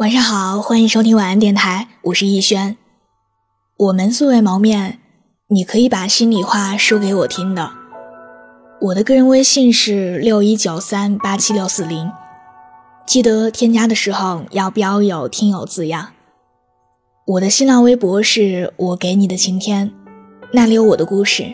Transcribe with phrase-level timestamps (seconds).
[0.00, 2.78] 晚上好，欢迎收听晚安电台，我是逸轩。
[3.76, 4.98] 我们素未谋面，
[5.48, 7.70] 你可以把心里话说给我听的。
[8.80, 12.10] 我的个人微信是六一九三八七六四零，
[13.06, 16.12] 记得添加的时候要标有听友字样。
[17.26, 19.92] 我的新浪微博是我给你的晴天，
[20.54, 21.44] 那里有我的故事。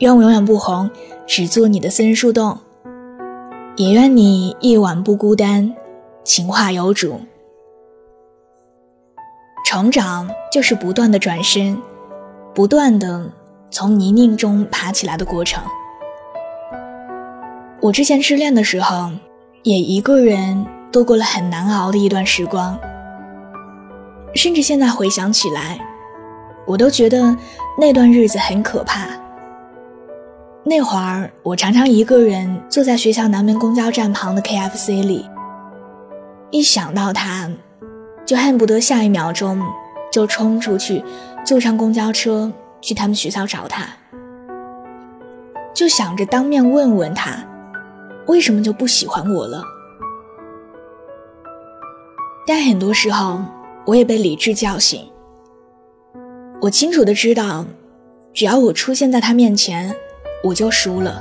[0.00, 0.90] 愿我永远不红，
[1.28, 2.58] 只做你的私人树洞。
[3.76, 5.76] 也愿你夜晚不孤单，
[6.24, 7.20] 情话有主。
[9.66, 11.76] 成长就是不断的转身，
[12.54, 13.30] 不断的
[13.70, 15.62] 从泥泞中爬起来的过程。
[17.80, 19.10] 我之前失恋的时候，
[19.62, 22.78] 也一个人度过了很难熬的一段时光。
[24.34, 25.78] 甚至现在回想起来，
[26.66, 27.36] 我都觉得
[27.78, 29.08] 那段日子很可怕。
[30.64, 35.28] 那会儿，我常常一个人坐在学校南门公交站旁的 KFC 里，
[36.54, 37.50] 一想到他。
[38.24, 39.60] 就恨不得下一秒钟
[40.10, 41.04] 就冲出去，
[41.44, 43.86] 坐上公交车去他们学校找他，
[45.74, 47.44] 就想着当面问问他，
[48.28, 49.62] 为什么就不喜欢我了。
[52.46, 53.42] 但很多时候，
[53.84, 55.06] 我也被理智叫醒。
[56.62, 57.66] 我清楚的知道，
[58.32, 59.94] 只要我出现在他面前，
[60.44, 61.20] 我就输了。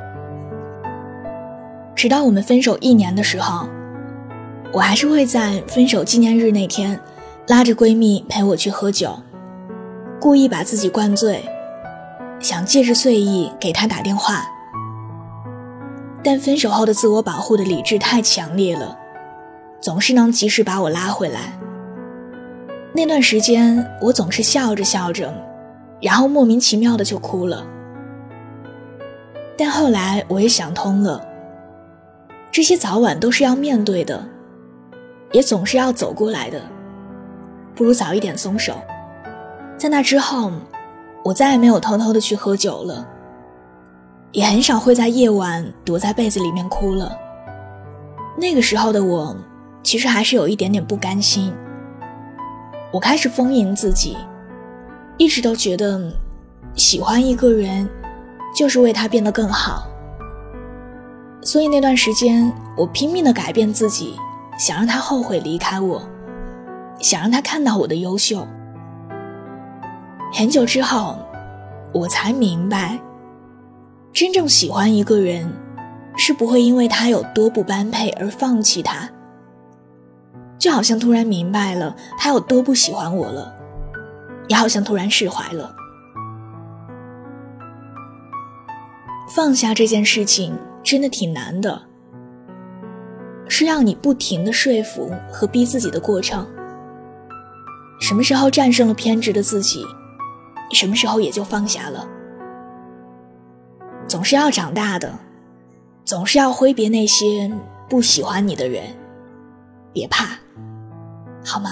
[1.96, 3.68] 直到我们分手一年的时候。
[4.74, 7.00] 我还是会在分手纪念日那天，
[7.48, 9.16] 拉着闺蜜陪我去喝酒，
[10.20, 11.48] 故意把自己灌醉，
[12.40, 14.44] 想借着醉意给她打电话。
[16.24, 18.98] 但分手后的自我保护的理智太强烈了，
[19.80, 21.54] 总是能及时把我拉回来。
[22.94, 25.32] 那段时间，我总是笑着笑着，
[26.02, 27.64] 然后莫名其妙的就哭了。
[29.56, 31.24] 但后来我也想通了，
[32.52, 34.33] 这些早晚都是要面对的。
[35.34, 36.62] 也总是要走过来的，
[37.76, 38.74] 不如早一点松手。
[39.78, 40.52] 在那之后，
[41.26, 43.06] 我再也没有偷偷的去喝酒了，
[44.32, 47.12] 也很少会在夜晚躲在被子里面哭了。
[48.38, 49.36] 那个时候的我，
[49.82, 51.52] 其实还是有一点点不甘心。
[52.92, 54.16] 我开始丰盈自己，
[55.18, 56.12] 一直都觉得
[56.76, 57.90] 喜欢一个人，
[58.56, 59.88] 就是为他变得更好。
[61.42, 64.16] 所以那段时间，我拼命的改变自己。
[64.58, 66.02] 想让他后悔离开我，
[67.00, 68.48] 想让他看到我的优秀。
[70.32, 71.18] 很久之后，
[71.94, 73.00] 我才明白，
[74.12, 75.52] 真正喜欢一个人，
[76.16, 79.10] 是不会因为他有多不般配而放弃他。
[80.58, 83.54] 就好像突然明白了他有多不喜欢我了，
[84.48, 85.76] 也好像突然释怀了。
[89.36, 91.82] 放下这件事情真的挺难的。
[93.56, 96.44] 是让你不停的说服和逼自己的过程。
[98.00, 99.86] 什么时候战胜了偏执的自己，
[100.72, 102.04] 什么时候也就放下了。
[104.08, 105.14] 总是要长大的，
[106.04, 107.48] 总是要挥别那些
[107.88, 108.86] 不喜欢你的人。
[109.94, 110.36] 别怕，
[111.46, 111.70] 好吗？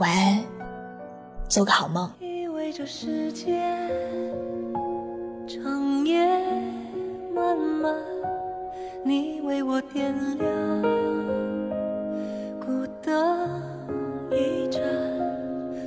[0.00, 0.42] 晚安，
[1.48, 2.10] 做个好梦。
[9.04, 10.82] 你为我点亮
[12.60, 13.60] 孤灯
[14.30, 14.80] 一盏，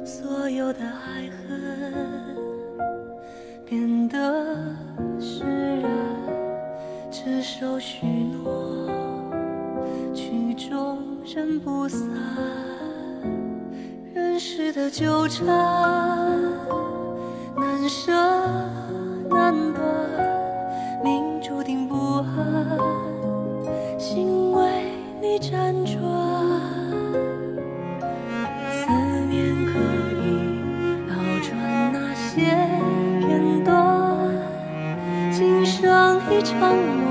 [0.06, 2.36] 所有的爱恨
[3.66, 4.18] 变得
[5.18, 5.46] 释
[5.80, 5.90] 然，
[7.10, 8.90] 执手许诺，
[10.14, 12.06] 曲终人不散，
[14.14, 16.25] 人世的纠缠。
[32.36, 32.42] 写
[33.22, 34.30] 片段，
[35.32, 37.05] 今生一场梦。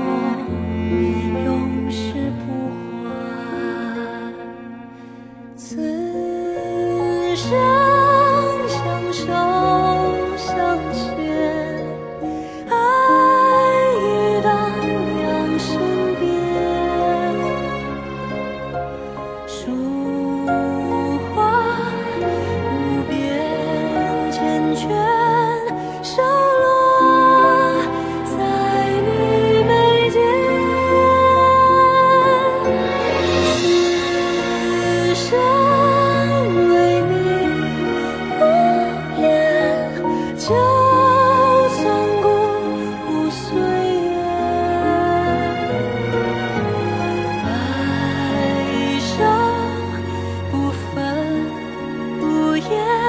[52.71, 53.04] yeah.